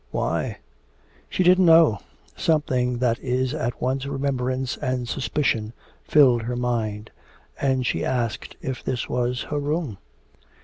Why? 0.09 0.57
She 1.29 1.43
didn't 1.43 1.67
know; 1.67 1.99
something 2.35 2.97
that 2.97 3.19
is 3.19 3.53
at 3.53 3.79
once 3.79 4.07
remembrance 4.07 4.75
and 4.77 5.07
suspicion 5.07 5.73
filled 6.03 6.41
her 6.41 6.55
mind, 6.55 7.11
and 7.59 7.85
she 7.85 8.03
asked 8.03 8.55
if 8.61 8.83
this 8.83 9.07
was 9.07 9.43
her 9.51 9.59
room? 9.59 9.99